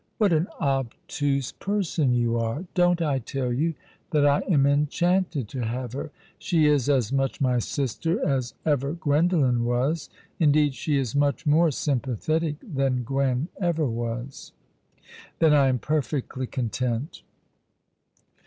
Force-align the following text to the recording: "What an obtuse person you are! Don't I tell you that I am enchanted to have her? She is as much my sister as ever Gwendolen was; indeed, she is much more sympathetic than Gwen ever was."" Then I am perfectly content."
"What 0.17 0.33
an 0.33 0.47
obtuse 0.59 1.51
person 1.51 2.11
you 2.15 2.35
are! 2.35 2.65
Don't 2.73 3.03
I 3.03 3.19
tell 3.19 3.53
you 3.53 3.75
that 4.09 4.25
I 4.25 4.39
am 4.49 4.65
enchanted 4.65 5.47
to 5.49 5.63
have 5.63 5.93
her? 5.93 6.09
She 6.39 6.65
is 6.65 6.89
as 6.89 7.13
much 7.13 7.39
my 7.39 7.59
sister 7.59 8.19
as 8.27 8.55
ever 8.65 8.93
Gwendolen 8.93 9.63
was; 9.63 10.09
indeed, 10.39 10.73
she 10.73 10.97
is 10.97 11.15
much 11.15 11.45
more 11.45 11.69
sympathetic 11.69 12.55
than 12.63 13.03
Gwen 13.03 13.49
ever 13.61 13.85
was."" 13.85 14.53
Then 15.37 15.53
I 15.53 15.67
am 15.67 15.77
perfectly 15.77 16.47
content." 16.47 17.21